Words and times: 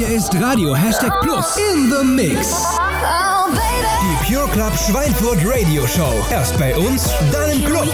Hier 0.00 0.16
ist 0.16 0.34
Radio 0.40 0.74
Hashtag 0.74 1.20
Plus 1.20 1.58
in 1.58 1.90
the 1.90 2.02
Mix. 2.02 2.64
Die 4.00 4.32
Pure 4.32 4.48
Club 4.48 4.72
Schweinfurt 4.74 5.40
Radio 5.44 5.86
Show. 5.86 6.14
Erst 6.30 6.58
bei 6.58 6.74
uns, 6.74 7.10
dann 7.30 7.50
im 7.50 7.62
Club. 7.66 7.86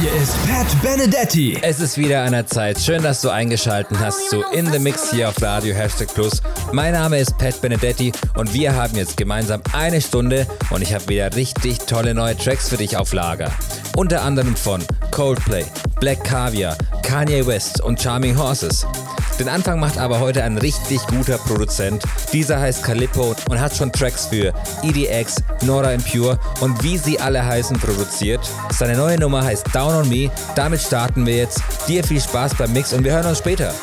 Hier 0.00 0.12
ist 0.22 0.36
Pat 0.46 0.82
Benedetti. 0.82 1.58
Es 1.62 1.80
ist 1.80 1.98
wieder 1.98 2.22
an 2.22 2.30
der 2.30 2.46
Zeit. 2.46 2.78
Schön, 2.78 3.02
dass 3.02 3.22
du 3.22 3.30
eingeschaltet 3.30 3.98
hast 3.98 4.30
zu 4.30 4.44
In 4.52 4.70
the 4.70 4.78
Mix 4.78 5.10
hier 5.10 5.30
auf 5.30 5.42
Radio 5.42 5.74
Hashtag 5.74 6.14
Plus. 6.14 6.40
Mein 6.70 6.92
Name 6.92 7.18
ist 7.18 7.36
Pat 7.38 7.60
Benedetti 7.60 8.12
und 8.36 8.54
wir 8.54 8.76
haben 8.76 8.96
jetzt 8.96 9.16
gemeinsam 9.16 9.62
eine 9.72 10.00
Stunde 10.00 10.46
und 10.70 10.80
ich 10.80 10.94
habe 10.94 11.08
wieder 11.08 11.34
richtig 11.34 11.78
tolle 11.78 12.14
neue 12.14 12.36
Tracks 12.36 12.68
für 12.68 12.76
dich 12.76 12.96
auf 12.96 13.12
Lager. 13.12 13.50
Unter 13.96 14.22
anderem 14.22 14.54
von 14.54 14.80
Coldplay, 15.10 15.64
Black 15.98 16.22
Caviar, 16.22 16.78
Kanye 17.02 17.44
West 17.44 17.80
und 17.80 18.00
Charming 18.00 18.38
Horses. 18.38 18.86
Den 19.38 19.48
Anfang 19.48 19.80
macht 19.80 19.98
aber 19.98 20.20
heute 20.20 20.44
ein 20.44 20.58
richtig 20.58 21.04
guter 21.08 21.38
Produzent. 21.38 22.04
Dieser 22.32 22.60
heißt 22.60 22.84
Calippo 22.84 23.34
und 23.48 23.60
hat 23.60 23.74
schon 23.74 23.90
Tracks 23.90 24.26
für 24.26 24.52
EDX, 24.82 25.42
Nora 25.62 25.92
Impure 25.92 26.38
und 26.60 26.82
wie 26.84 26.98
sie 26.98 27.18
alle 27.18 27.44
heißen 27.44 27.78
produziert. 27.78 28.40
Seine 28.70 28.96
neue 28.96 29.18
Nummer 29.18 29.44
heißt 29.44 29.74
Down 29.74 29.94
on 29.94 30.08
Me. 30.08 30.30
Damit 30.54 30.80
starten 30.80 31.26
wir 31.26 31.36
jetzt. 31.36 31.60
Dir 31.88 32.04
viel 32.04 32.20
Spaß 32.20 32.54
beim 32.54 32.72
Mix 32.72 32.92
und 32.92 33.04
wir 33.04 33.12
hören 33.12 33.26
uns 33.26 33.38
später. 33.38 33.74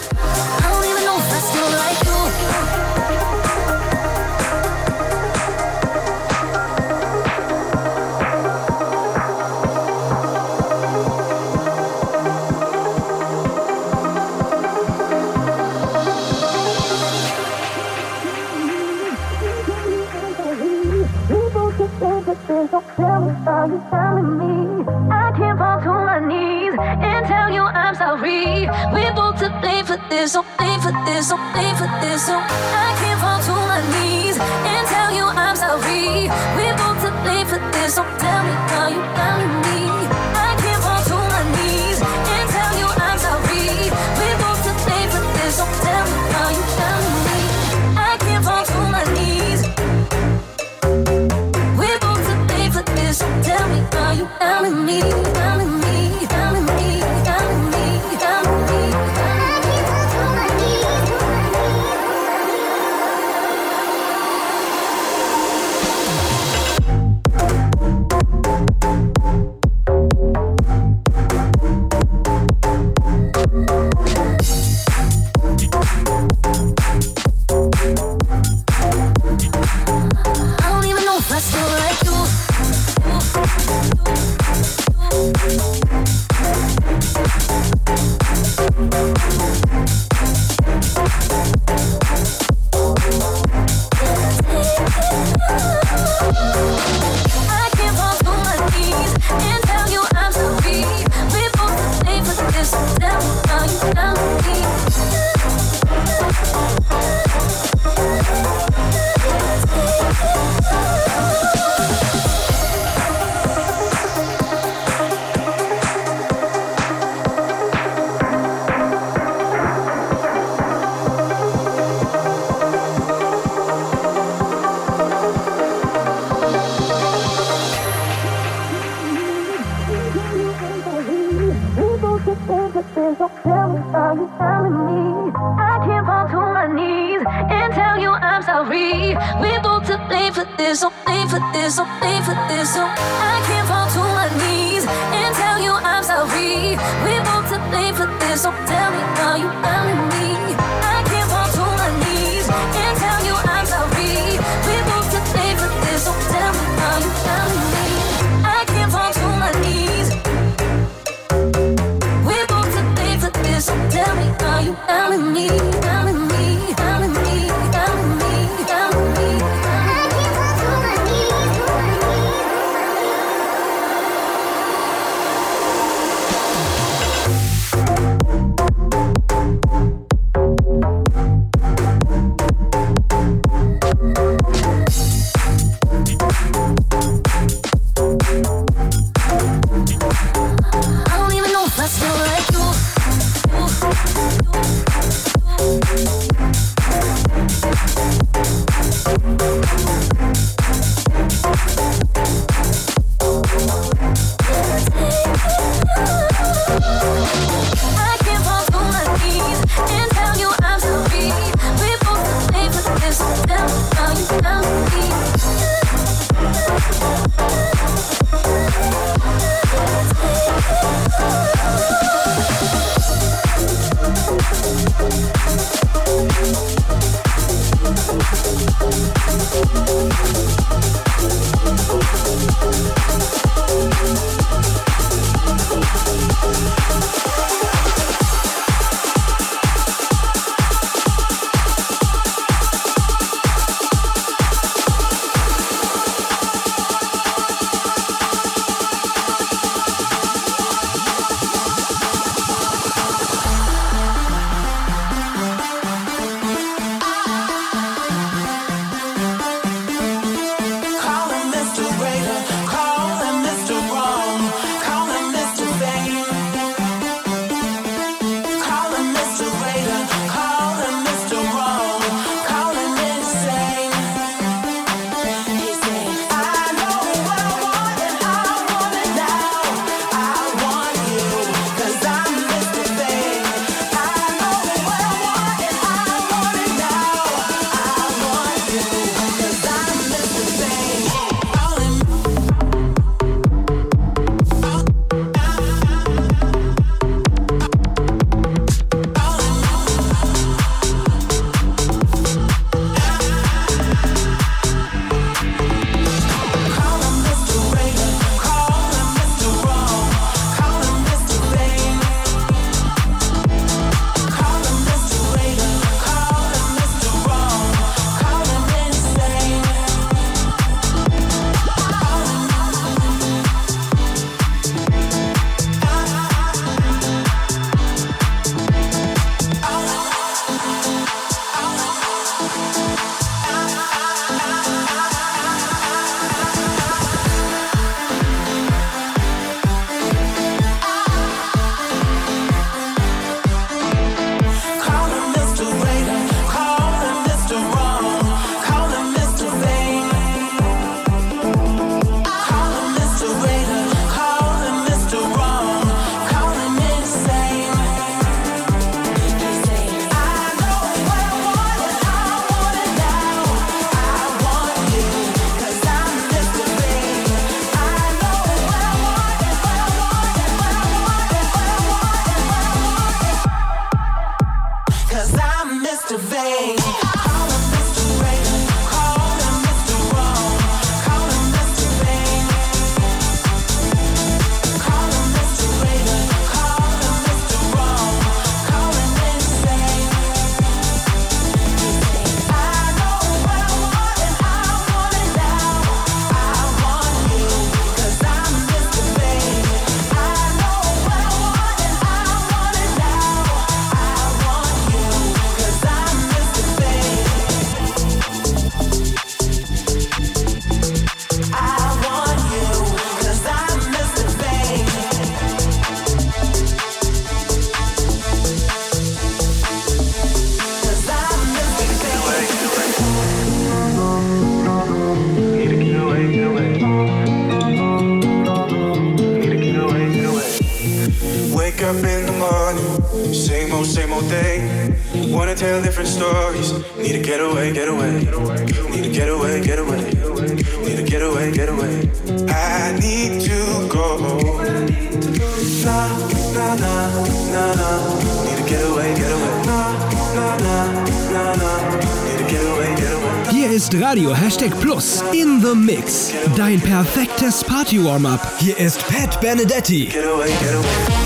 Perfektes 456.81 457.63
Party-Warm-Up. 457.63 458.59
Hier 458.59 458.77
ist 458.77 458.99
Pat 459.07 459.39
Benedetti. 459.39 460.07
Get 460.07 460.25
away, 460.25 460.49
get 460.59 460.73
away. 460.73 461.20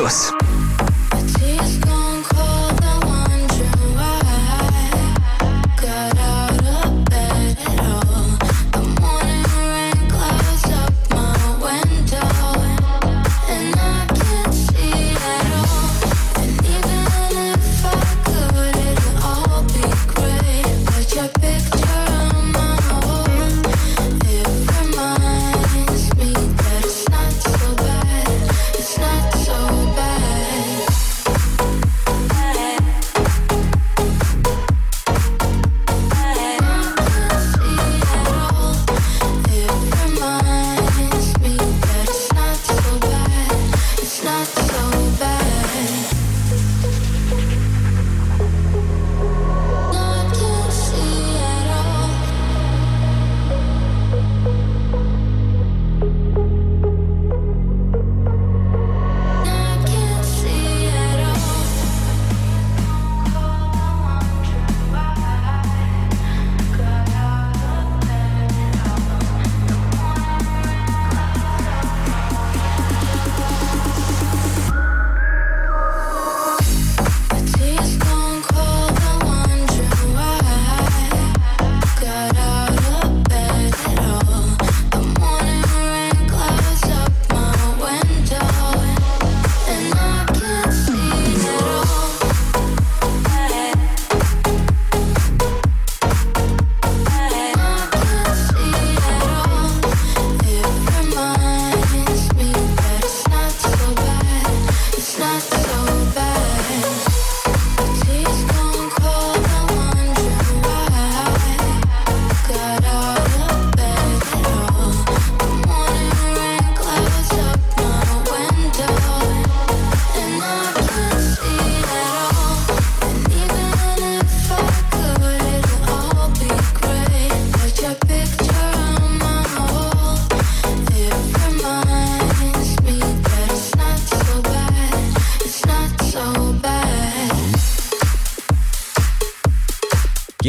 Plus. 0.00 0.39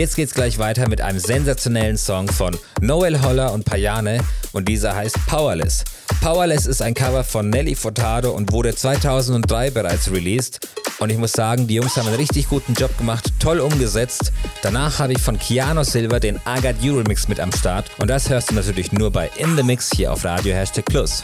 Jetzt 0.02 0.16
geht's 0.16 0.34
gleich 0.34 0.58
weiter 0.58 0.90
mit 0.90 1.00
einem 1.00 1.20
sensationellen 1.20 1.96
Song 1.96 2.28
von 2.28 2.58
Noel 2.82 3.22
Holler 3.22 3.54
und 3.54 3.66
Payane 3.66 4.18
und 4.52 4.68
dieser 4.68 4.96
heißt 4.96 5.16
Powerless. 5.28 5.84
Powerless 6.22 6.66
ist 6.66 6.82
ein 6.82 6.96
Cover 6.96 7.24
von 7.24 7.52
Nelly 7.52 7.76
Furtado 7.76 8.32
und 8.32 8.52
wurde 8.52 8.74
2003 8.74 9.70
bereits 9.70 10.12
released. 10.12 10.68
Und 10.98 11.12
ich 11.12 11.20
muss 11.20 11.34
sagen, 11.34 11.68
die 11.68 11.76
Jungs 11.76 11.98
haben 11.98 12.08
einen 12.08 12.18
richtig 12.18 12.50
guten 12.50 12.74
Job 12.74 12.98
gemacht, 12.98 13.32
toll 13.38 13.60
umgesetzt. 13.60 14.32
Danach 14.64 14.98
habe 14.98 15.14
ich 15.14 15.22
von 15.22 15.38
Keanu 15.38 15.84
Silver 15.84 16.20
den 16.20 16.38
I 16.48 16.60
Got 16.60 16.82
You 16.82 16.98
Remix 16.98 17.28
mit 17.28 17.40
am 17.40 17.52
Start 17.52 17.92
und 18.00 18.10
das 18.10 18.28
hörst 18.28 18.50
du 18.50 18.56
natürlich 18.56 18.92
nur 18.92 19.12
bei 19.12 19.30
In 19.38 19.56
The 19.56 19.62
Mix 19.62 19.92
hier 19.96 20.12
auf 20.12 20.26
Radio 20.26 20.56
Hashtag 20.56 20.86
Plus. 20.86 21.24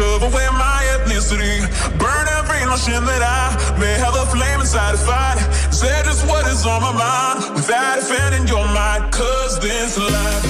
Shove 0.00 0.22
away 0.22 0.48
my 0.52 0.80
ethnicity. 0.96 1.60
Burn 1.98 2.26
every 2.40 2.64
notion 2.64 3.04
that 3.04 3.20
I 3.20 3.52
may 3.78 3.92
have 4.00 4.16
a 4.16 4.24
flame 4.32 4.60
inside 4.60 4.92
to 4.92 4.96
fight. 4.96 5.36
Say 5.70 5.92
just 6.04 6.26
what 6.26 6.46
is 6.46 6.64
on 6.64 6.80
my 6.80 6.92
mind 6.96 7.54
without 7.54 7.98
offending 7.98 8.48
your 8.48 8.64
mind. 8.72 9.12
Cause 9.12 9.60
this 9.60 9.98
life 9.98 10.44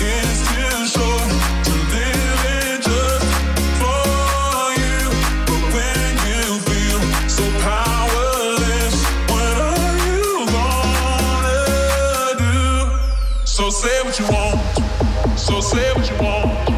is 0.00 0.36
too 0.48 0.96
short 0.96 1.28
to 1.68 1.74
live 1.92 2.40
it 2.56 2.88
just 2.88 3.28
for 3.76 4.72
you. 4.80 5.12
But 5.44 5.62
when 5.76 6.08
you 6.32 6.56
feel 6.64 7.00
so 7.28 7.44
powerless, 7.68 8.96
what 9.28 9.56
are 9.60 9.96
you 10.08 10.24
gonna 10.56 12.32
do? 12.40 13.44
So 13.44 13.68
say 13.68 14.00
what 14.04 14.18
you 14.18 14.24
want. 14.32 15.38
So 15.38 15.60
say 15.60 15.92
what 15.92 16.08
you 16.10 16.16
want. 16.16 16.75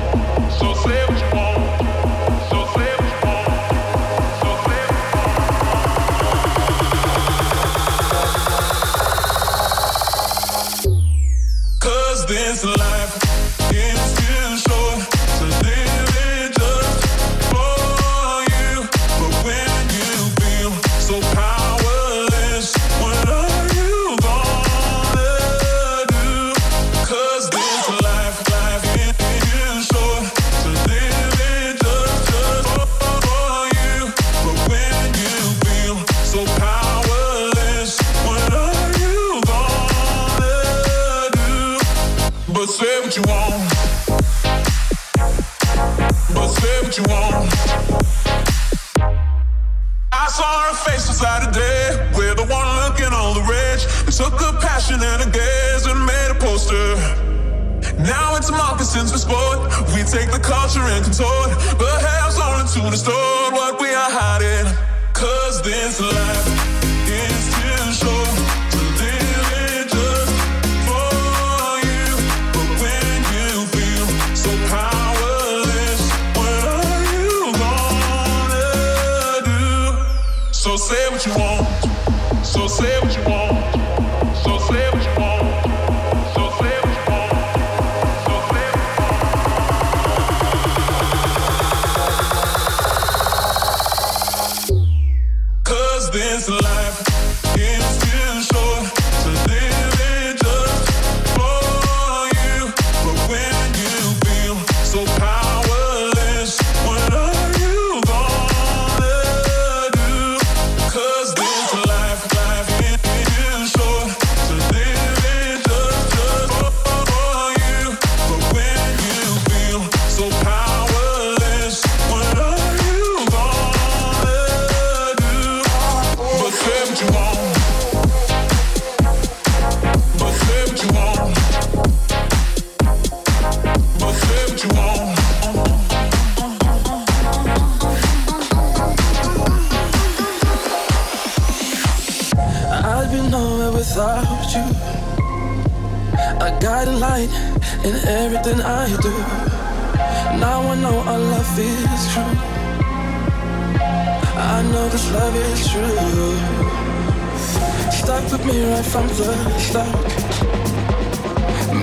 from 158.99 159.09
the 159.09 159.59
start 159.59 159.89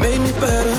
Made 0.02 0.20
me 0.20 0.32
better 0.40 0.76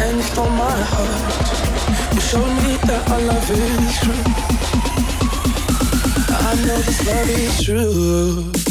and 0.00 0.16
you 0.16 0.22
stole 0.22 0.50
my 0.50 0.78
heart 0.92 2.14
You 2.14 2.20
showed 2.20 2.54
me 2.64 2.76
that 2.88 3.10
our 3.10 3.20
love 3.20 3.50
is 3.50 3.98
true 4.00 4.24
I 6.40 6.54
know 6.66 6.78
this 6.78 7.06
love 7.06 7.28
is 7.28 7.62
true. 7.62 8.67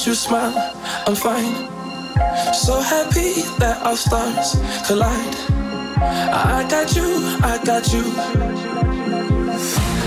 watch 0.00 0.06
you 0.06 0.14
smile, 0.14 0.54
I'm 1.06 1.14
fine. 1.14 1.54
So 2.54 2.80
happy 2.80 3.42
that 3.58 3.82
our 3.84 3.96
stars 3.96 4.56
collide. 4.86 5.36
I 6.00 6.66
got 6.70 6.96
you, 6.96 7.04
I 7.42 7.60
got 7.64 7.92
you. 7.92 8.04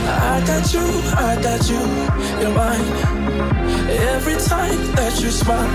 I 0.05 0.43
got 0.47 0.73
you, 0.73 0.85
I 1.15 1.35
got 1.43 1.69
you, 1.69 1.81
you're 2.41 2.55
mine. 2.55 2.89
Every 3.89 4.37
time 4.41 4.79
that 4.95 5.19
you 5.21 5.29
smile, 5.29 5.69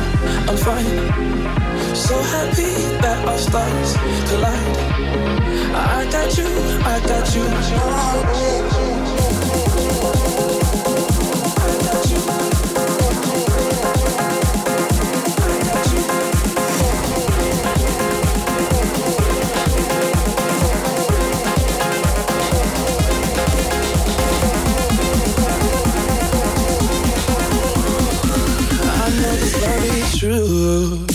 I'm 0.49 0.57
fine. 0.57 1.95
So 1.95 2.21
happy 2.35 2.73
that 3.03 3.25
our 3.29 3.39
stars 3.39 3.97
collide. 4.31 4.79
I 5.75 6.09
got 6.11 6.37
you, 6.37 6.49
I 6.85 7.01
got 7.07 7.35
you. 7.37 8.88
good 30.69 31.08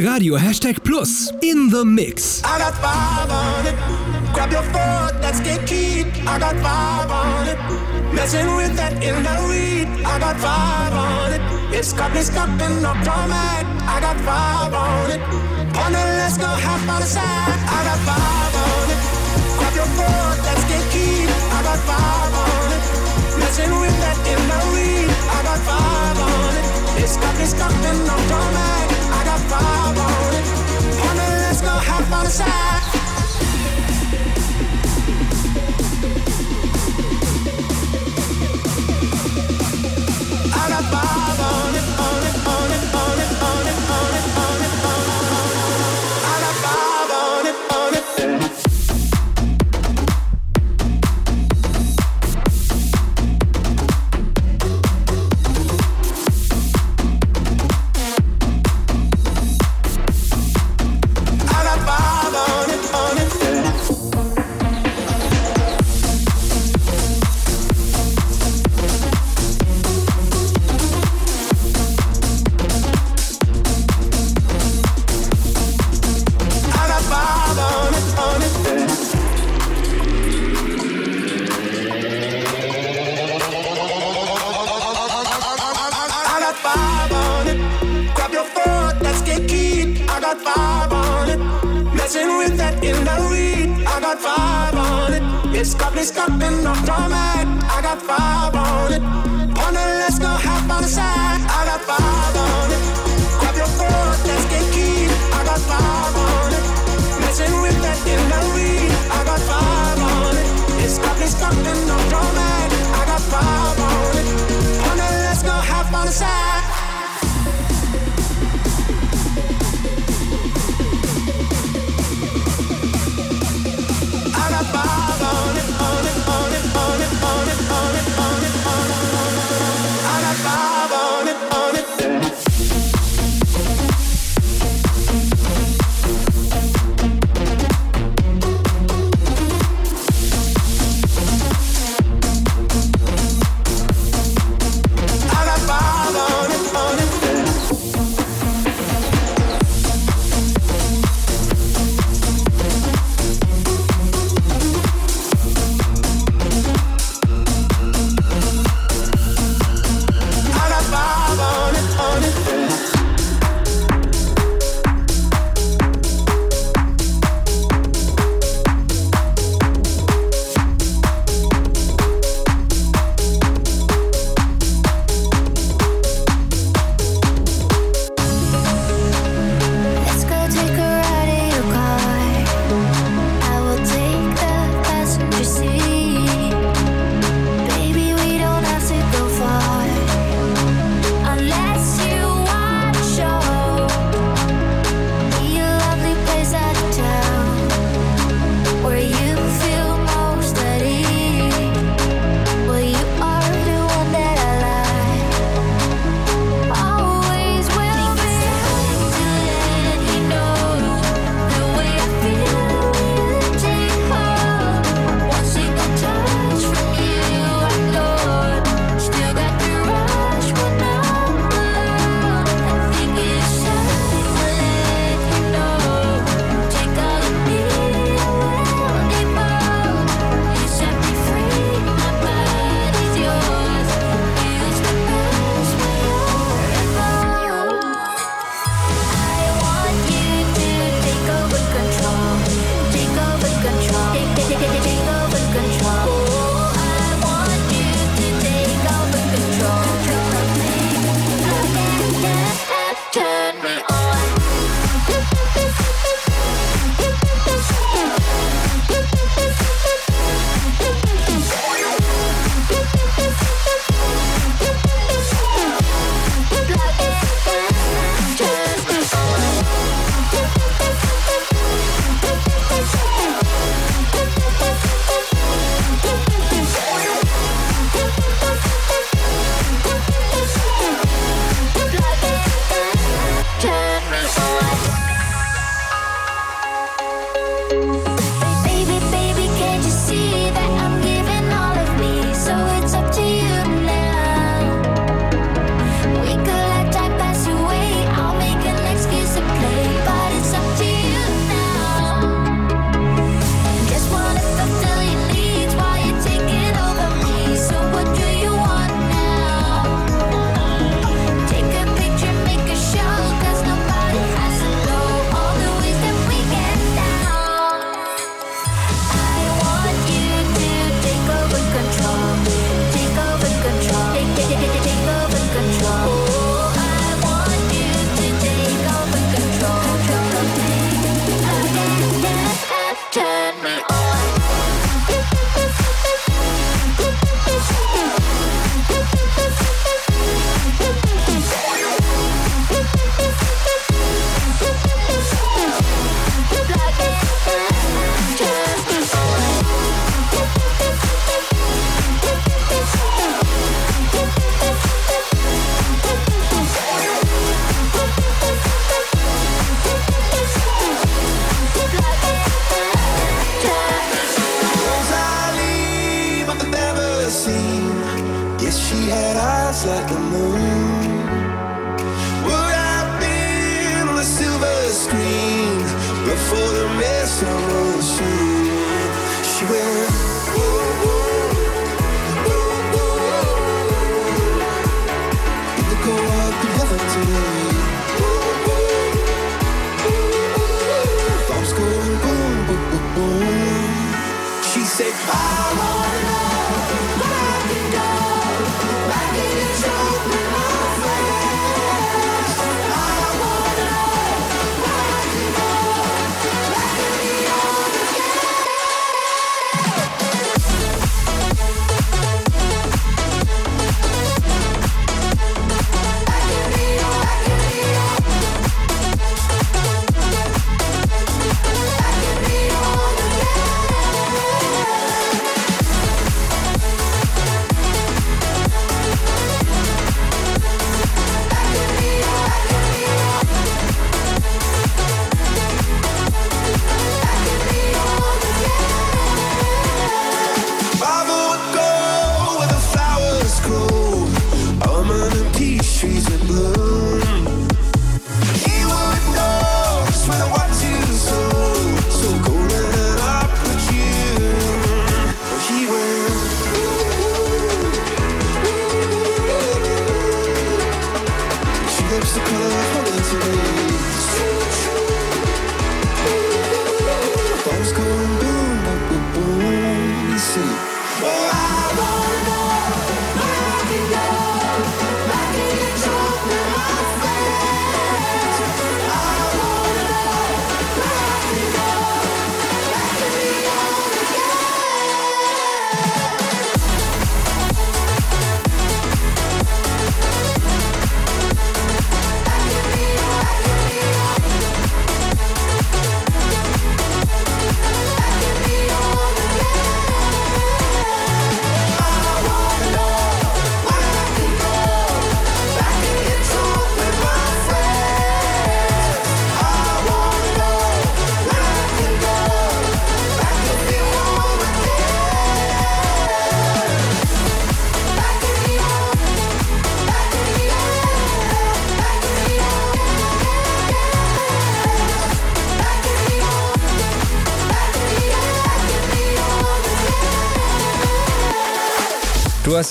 Radio 0.00 0.36
Hashtag 0.36 0.82
Plus 0.84 1.30
in 1.42 1.68
the 1.68 1.84
Mix. 1.84 2.42
I 2.44 2.58
got 2.58 2.74
five 2.74 3.30
on 3.30 3.66
it. 3.66 3.76
Grab 4.32 4.50
your 4.50 4.62
phone, 4.72 5.20
let's 5.20 5.40
get. 5.40 5.60
I 6.26 6.38
got 6.38 6.56
five 6.64 7.10
on 7.10 7.48
it. 7.48 7.58
Messing 8.14 8.48
with 8.56 8.74
that 8.76 8.94
in 9.02 9.16
the 9.22 9.36
weed. 9.48 9.88
I 10.04 10.18
got 10.18 10.36
five 10.40 10.92
on 10.92 11.32
it. 11.36 11.42
It's 11.76 11.92
got 11.92 12.12
me 12.14 12.20
stuck 12.22 12.48
in 12.48 12.80
format. 13.04 13.64
I 13.84 14.00
got 14.00 14.16
five 14.24 14.72
on 14.72 15.10
it. 15.10 15.20
Let's 16.30 16.38
go 16.38 16.46
half 16.46 16.88
on 16.88 17.00
the 17.00 17.06
side. 17.06 17.60
I 17.76 17.80
got 17.88 18.00
five 18.08 18.54
on 18.66 18.86
it. 18.94 19.00
Grab 19.58 19.74
your 19.74 19.90
let's 20.46 20.64
get. 20.70 20.84
I 21.56 21.60
got 21.66 21.80
five 21.88 22.32
on 22.46 22.68
it. 22.76 22.82
Messing 23.40 23.72
with 23.80 23.96
that 24.04 24.18
in 24.32 24.40
the 24.50 24.60
weed. 24.72 25.10
I 25.10 25.38
got 25.48 25.60
five 25.66 26.18
on 26.30 26.52
it. 26.60 26.66
It's 27.02 27.16
got 27.16 27.34
me 27.38 27.44
stuck 27.44 27.74
in 27.90 27.98
format. 28.28 28.89
Side. 32.30 32.79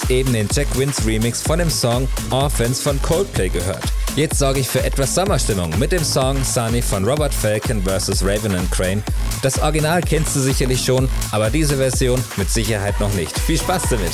eben 0.10 0.34
den 0.34 0.48
Jack 0.52 0.68
Wins 0.78 1.06
Remix 1.06 1.42
von 1.42 1.60
dem 1.60 1.70
Song 1.70 2.08
Orphans 2.32 2.82
von 2.82 3.02
Coldplay 3.02 3.50
gehört. 3.50 3.84
Jetzt 4.16 4.40
sorge 4.40 4.60
ich 4.60 4.68
für 4.68 4.84
etwas 4.84 5.16
Sommerstimmung 5.16 5.78
mit 5.78 5.92
dem 5.92 6.04
Song 6.04 6.44
Sunny 6.44 6.82
von 6.82 7.06
Robert 7.06 7.34
Falcon 7.34 7.82
vs. 7.84 8.24
Raven 8.24 8.56
and 8.56 8.70
Crane. 8.72 9.04
Das 9.42 9.62
Original 9.62 10.02
kennst 10.02 10.36
du 10.36 10.40
sicherlich 10.40 10.84
schon, 10.84 11.08
aber 11.32 11.50
diese 11.50 11.78
Version 11.78 12.22
mit 12.38 12.50
Sicherheit 12.50 13.00
noch 13.00 13.14
nicht. 13.14 13.38
Viel 13.40 13.58
Spaß 13.58 13.84
damit! 13.90 14.12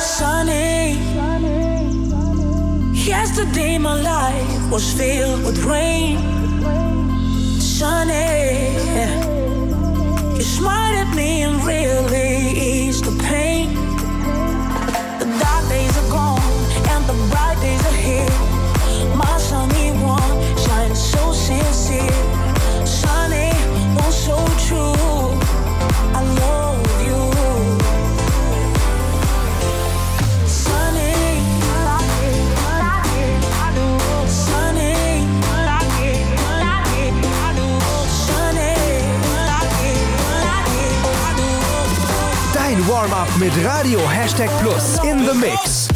Sunny. 0.00 0.96
Yesterday 2.94 3.78
my 3.78 3.94
life 4.00 4.70
was 4.70 4.92
filled 4.92 5.44
with 5.44 5.64
rain. 5.64 6.18
Sunny. 7.58 9.27
smiled 10.58 10.96
at 11.06 11.14
me 11.14 11.42
and 11.42 11.56
really 11.64 12.58
eased 12.70 13.04
the 13.04 13.16
pain. 13.22 13.74
The 15.20 15.26
dark 15.42 15.64
days 15.68 15.94
are 16.02 16.10
gone 16.10 16.52
and 16.92 17.02
the 17.10 17.16
bright 17.30 17.58
days 17.60 17.82
are 17.90 18.00
here. 18.08 18.36
My 19.22 19.36
sunny 19.38 19.90
one 20.16 20.32
shines 20.64 21.00
so 21.12 21.32
sincere, 21.32 22.22
sunny, 22.84 23.50
oh 24.02 24.10
so 24.26 24.36
true. 24.66 25.28
I 26.18 26.22
love. 26.40 26.67
mit 43.38 43.52
Radio 43.64 44.00
Hashtag 44.08 44.50
Plus 44.60 44.98
in 45.04 45.24
the 45.24 45.34
Mix. 45.34 45.88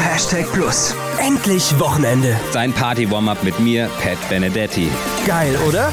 Hashtag 0.00 0.50
Plus. 0.52 0.94
Endlich 1.18 1.78
Wochenende. 1.78 2.38
Dein 2.52 2.72
Party-Warm-Up 2.72 3.42
mit 3.42 3.58
mir, 3.60 3.88
Pat 4.02 4.28
Benedetti. 4.28 4.90
Geil, 5.26 5.56
oder? 5.68 5.92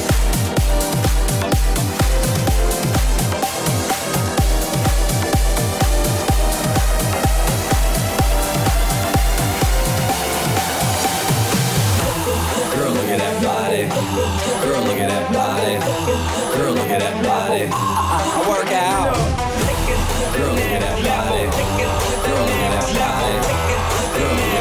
Girl, 13.89 14.83
look 14.83 14.97
at 14.97 15.09
that 15.09 15.33
body. 15.33 15.79
Girl, 16.55 16.73
look 16.73 16.89
at 16.89 16.99
that 16.99 17.23
body. 17.25 17.65
I 17.71 18.45
work 18.47 18.71
out. 18.71 19.15
Girl, 20.37 20.53
look 20.53 20.69
at 20.69 20.81
that 20.81 21.01
body. 21.01 21.49
Girl, 22.29 22.45
look 22.45 22.61
at 22.61 22.71
that 22.77 22.93
body. 22.93 23.41
Girl, 24.13 24.29
look 24.29 24.37
at 24.37 24.45
that 24.45 24.55
body. 24.55 24.60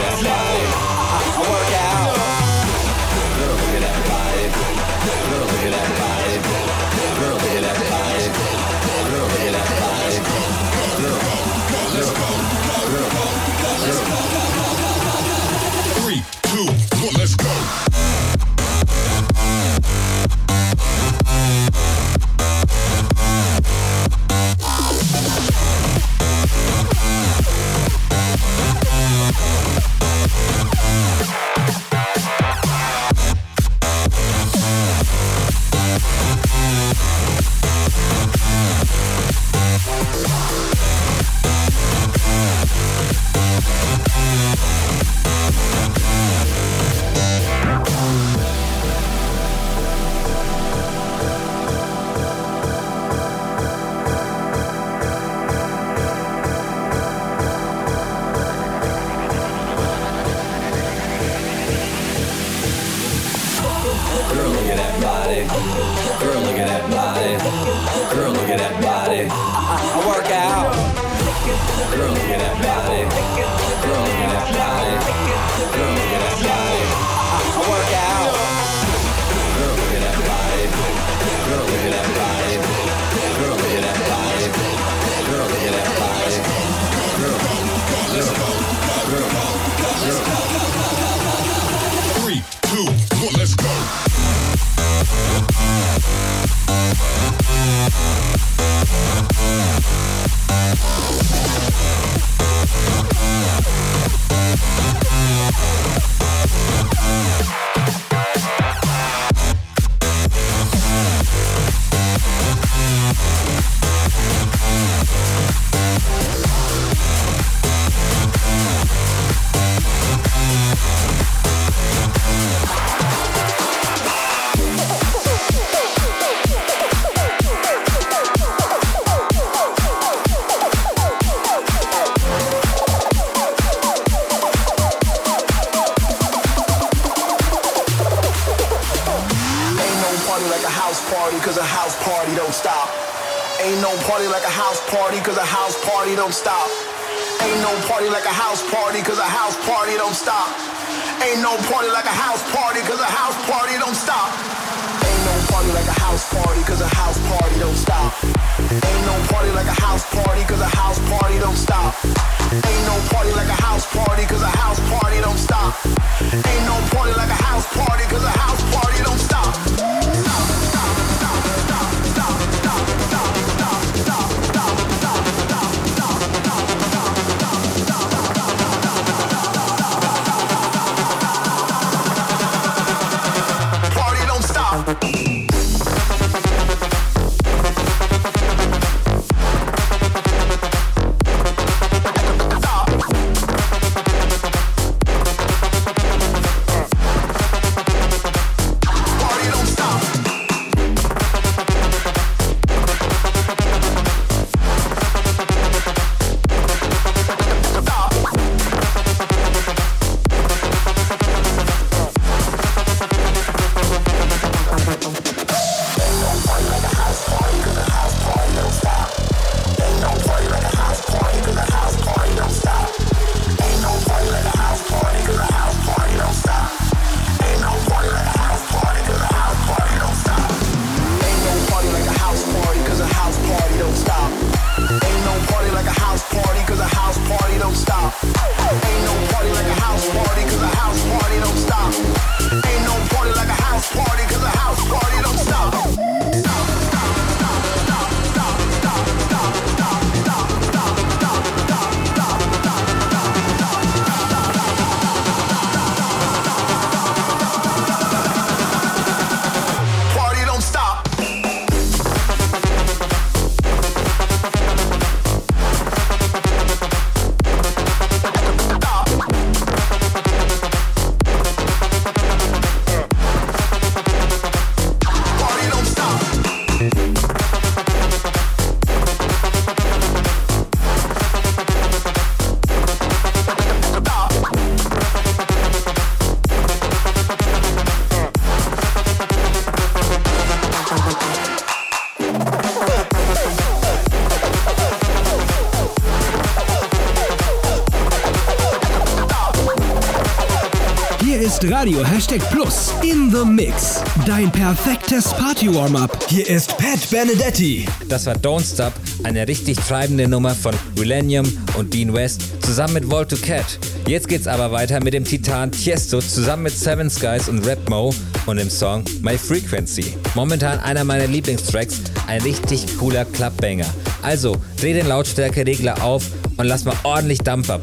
Radio 301.80 302.04
Hashtag 302.04 302.42
Plus 302.50 302.92
in 303.02 303.30
the 303.30 303.42
Mix. 303.42 304.02
Dein 304.26 304.52
perfektes 304.52 305.32
Party-Warm-Up. 305.32 306.26
Hier 306.28 306.46
ist 306.46 306.76
Pat 306.76 307.08
Benedetti. 307.10 307.86
Das 308.06 308.26
war 308.26 308.34
Don't 308.34 308.70
Stop, 308.70 308.92
eine 309.22 309.48
richtig 309.48 309.78
treibende 309.78 310.28
Nummer 310.28 310.54
von 310.54 310.74
Millennium 310.98 311.50
und 311.78 311.94
Dean 311.94 312.12
West 312.12 312.42
zusammen 312.62 312.92
mit 312.92 313.10
Volto 313.10 313.34
Cat. 313.36 313.78
Jetzt 314.06 314.28
geht's 314.28 314.46
aber 314.46 314.70
weiter 314.72 315.02
mit 315.02 315.14
dem 315.14 315.24
Titan 315.24 315.72
Tiesto 315.72 316.20
zusammen 316.20 316.64
mit 316.64 316.74
Seven 316.74 317.08
Skies 317.08 317.48
und 317.48 317.66
Red 317.66 317.88
Mo 317.88 318.14
und 318.44 318.58
dem 318.58 318.68
Song 318.68 319.02
My 319.22 319.38
Frequency. 319.38 320.18
Momentan 320.34 320.80
einer 320.80 321.04
meiner 321.04 321.28
Lieblingstracks, 321.28 322.02
ein 322.26 322.42
richtig 322.42 322.98
cooler 322.98 323.24
Clubbanger. 323.24 323.86
Also 324.20 324.54
dreh 324.78 324.92
den 324.92 325.08
Lautstärkeregler 325.08 326.02
auf 326.02 326.24
und 326.58 326.66
lass 326.66 326.84
mal 326.84 326.96
ordentlich 327.04 327.38
Dampf 327.38 327.70
ab. 327.70 327.80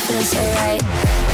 feels 0.00 0.30
so 0.30 0.38
right 0.38 1.27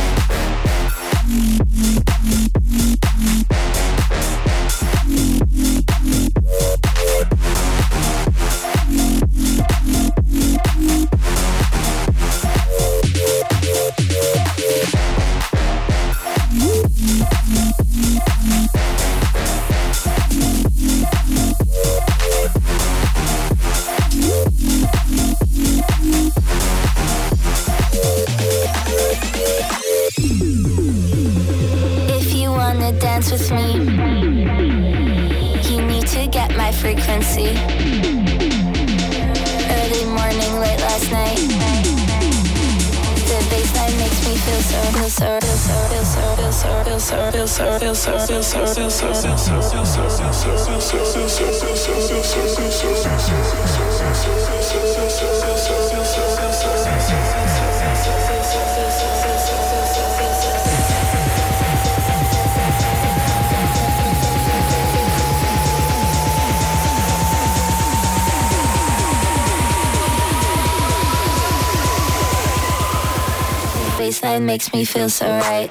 baseline 74.04 74.42
makes 74.42 74.72
me 74.72 74.84
feel 74.84 75.08
so 75.08 75.26
right. 75.26 75.70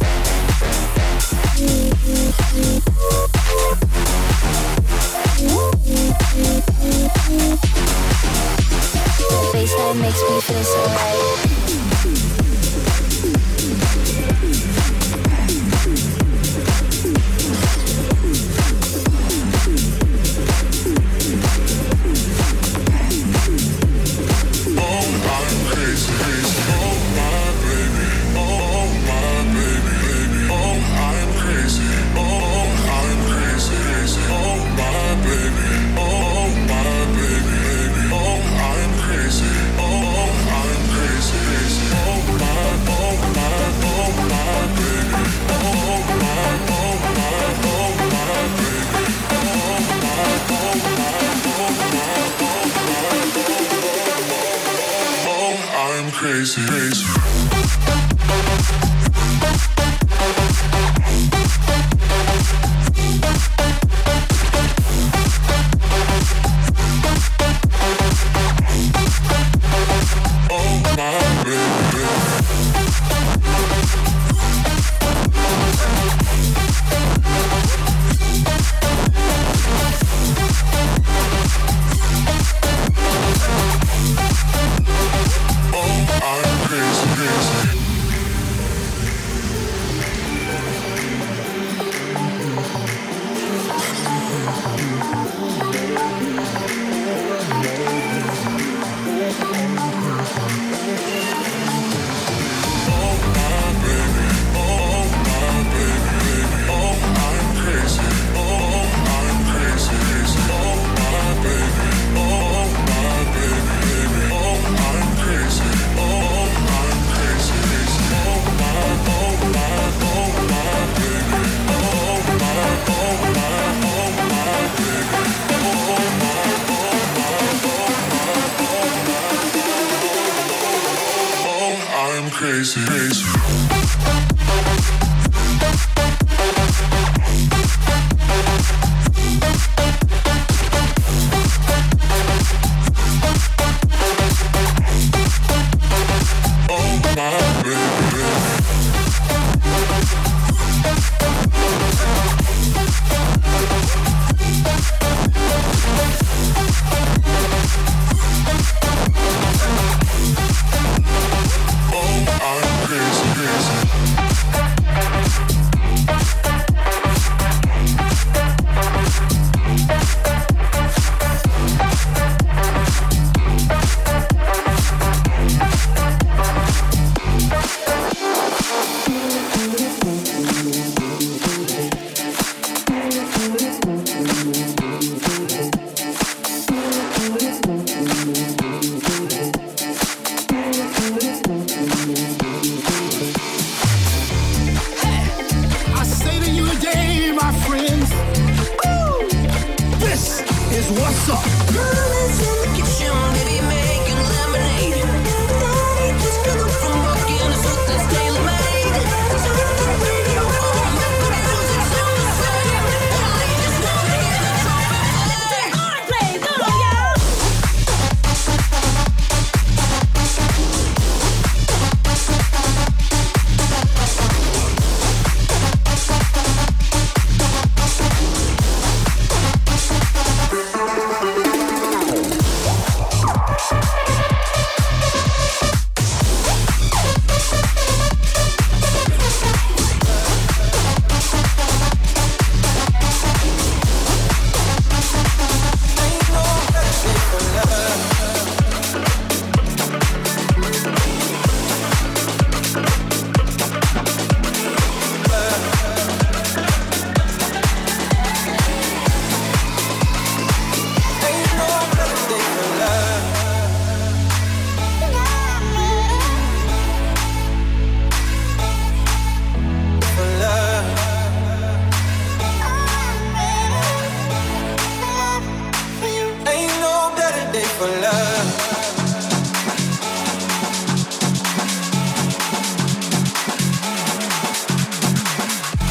bass, 56.41 56.55
bass. 56.65 58.80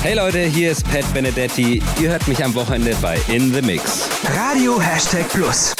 Hey 0.02 0.14
Leute, 0.14 0.38
hier 0.38 0.70
ist 0.70 0.84
Pat 0.84 1.12
Benedetti. 1.12 1.82
Ihr 2.00 2.10
hört 2.10 2.28
mich 2.28 2.44
am 2.44 2.54
Wochenende 2.54 2.96
bei 3.02 3.20
In 3.26 3.52
The 3.52 3.60
Mix. 3.60 4.08
Radio 4.36 4.80
Hashtag 4.80 5.28
Plus. 5.30 5.74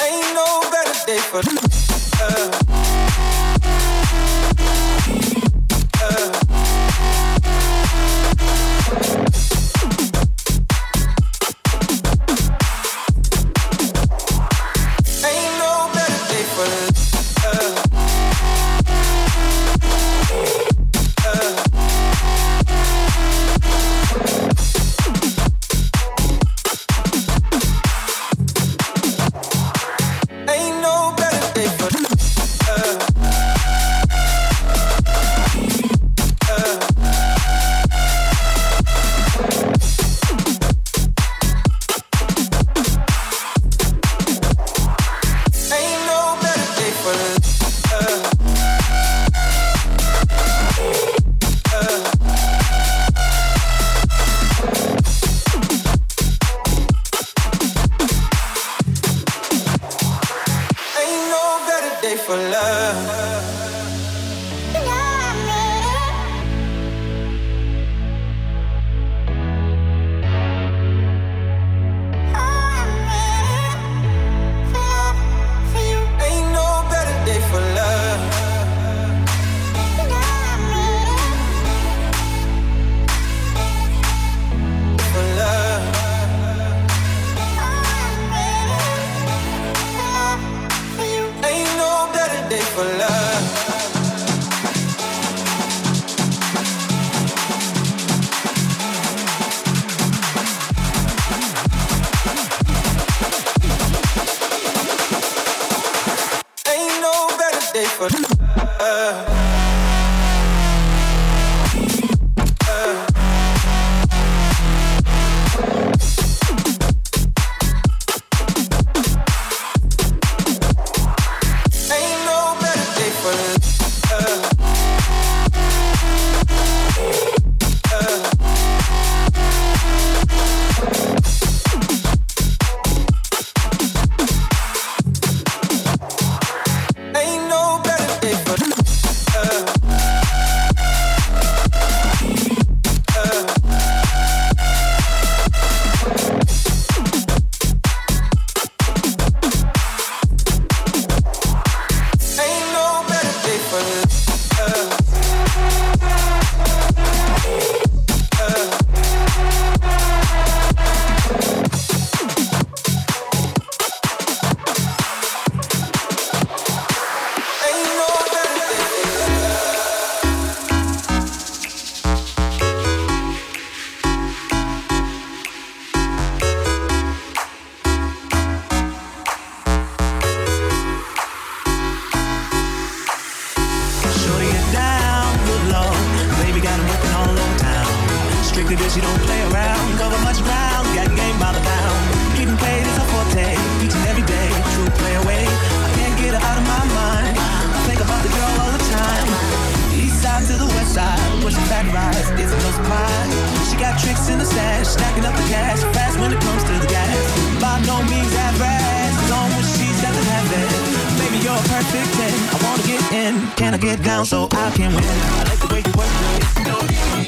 can 213.61 213.75
I 213.75 213.77
get 213.77 214.01
down 214.01 214.25
so 214.25 214.47
I 214.53 214.71
can 214.71 214.91
win? 214.91 215.03
I 215.03 215.43
like 215.43 215.59
the 215.59 215.67
way 215.71 215.83
you 215.85 215.93
work 215.95 216.09
it, 216.33 216.57
you 216.57 216.65
know 216.65 216.81
me. 216.81 217.27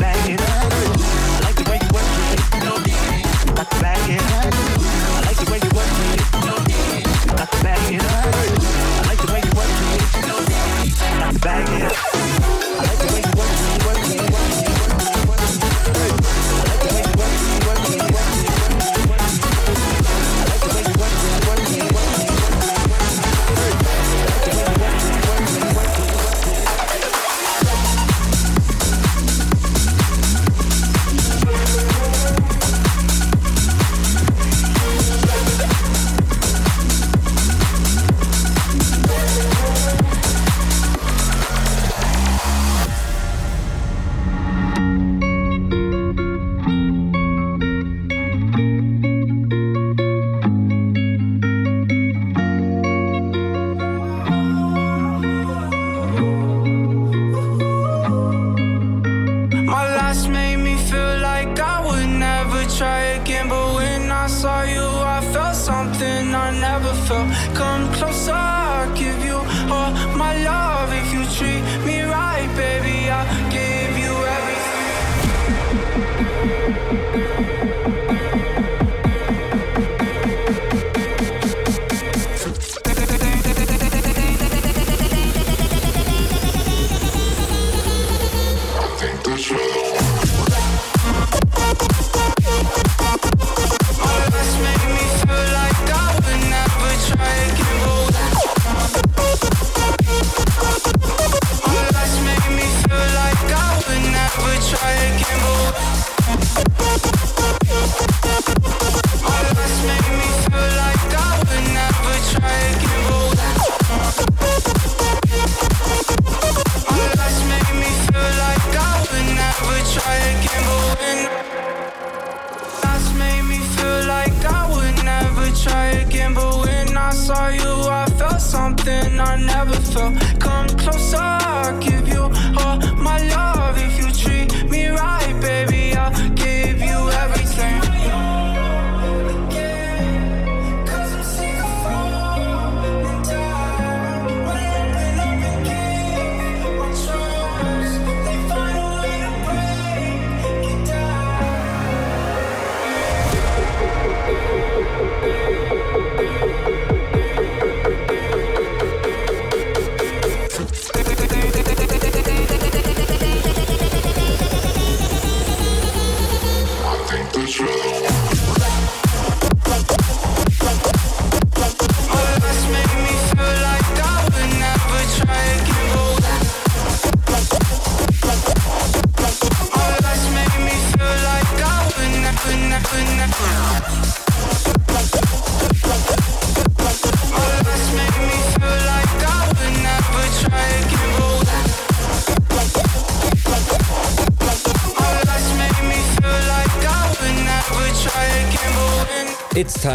Back 0.00 0.26
it 0.26 0.40
up. 0.40 0.72
I 0.72 1.40
like 1.42 1.56
the 1.56 1.70
way 1.70 1.78
you 1.82 1.90
work 1.92 2.08
it, 2.32 2.40
you 2.54 2.60
know 2.64 2.78
me. 2.78 2.92
Back 3.82 4.08
it 4.08 4.56
up. 4.56 4.65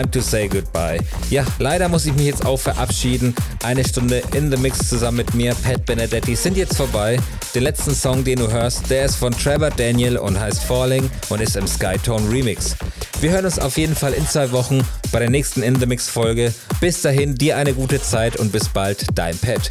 Time 0.01 0.11
to 0.11 0.21
say 0.21 0.47
goodbye. 0.47 0.99
Ja, 1.29 1.45
leider 1.59 1.87
muss 1.89 2.05
ich 2.05 2.13
mich 2.13 2.25
jetzt 2.25 2.45
auch 2.45 2.59
verabschieden. 2.59 3.35
Eine 3.63 3.87
Stunde 3.87 4.21
in 4.33 4.49
the 4.51 4.57
Mix 4.57 4.89
zusammen 4.89 5.17
mit 5.17 5.33
mir, 5.33 5.53
Pat 5.55 5.85
Benedetti, 5.85 6.35
sind 6.35 6.57
jetzt 6.57 6.77
vorbei. 6.77 7.17
Den 7.53 7.63
letzten 7.63 7.93
Song, 7.93 8.23
den 8.23 8.39
du 8.39 8.51
hörst, 8.51 8.89
der 8.89 9.05
ist 9.05 9.15
von 9.15 9.31
Trevor 9.33 9.69
Daniel 9.69 10.17
und 10.17 10.39
heißt 10.39 10.63
Falling 10.63 11.09
und 11.29 11.41
ist 11.41 11.55
im 11.55 11.67
Skytone 11.67 12.29
Remix. 12.31 12.75
Wir 13.19 13.31
hören 13.31 13.45
uns 13.45 13.59
auf 13.59 13.77
jeden 13.77 13.95
Fall 13.95 14.13
in 14.13 14.25
zwei 14.27 14.51
Wochen 14.51 14.81
bei 15.11 15.19
der 15.19 15.29
nächsten 15.29 15.61
In 15.61 15.79
the 15.79 15.85
Mix 15.85 16.07
Folge. 16.07 16.53
Bis 16.79 17.01
dahin, 17.01 17.35
dir 17.35 17.57
eine 17.57 17.73
gute 17.73 18.01
Zeit 18.01 18.37
und 18.37 18.51
bis 18.51 18.69
bald, 18.69 19.05
dein 19.13 19.37
Pat. 19.37 19.70